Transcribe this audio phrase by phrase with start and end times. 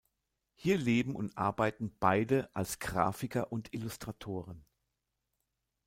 [0.55, 4.65] Hier leben und arbeiten beide als Grafiker und Illustratoren.